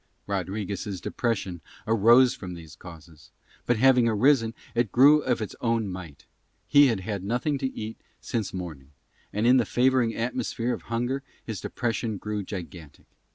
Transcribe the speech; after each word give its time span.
Rodriguez' 0.25 0.99
depression 0.99 1.61
arose 1.85 2.33
from 2.33 2.55
these 2.55 2.75
causes, 2.75 3.29
but 3.67 3.77
having 3.77 4.07
arisen, 4.07 4.55
it 4.73 4.91
grew 4.91 5.21
of 5.21 5.43
its 5.43 5.55
own 5.61 5.87
might: 5.87 6.25
he 6.67 6.87
had 6.87 7.01
had 7.01 7.23
nothing 7.23 7.59
to 7.59 7.67
eat 7.71 7.97
since 8.19 8.51
morning, 8.51 8.93
and 9.31 9.45
in 9.45 9.57
the 9.57 9.63
favouring 9.63 10.15
atmosphere 10.15 10.73
of 10.73 10.81
hunger 10.89 11.21
his 11.45 11.61
depression 11.61 12.17
grew 12.17 12.41
gigantic. 12.41 13.05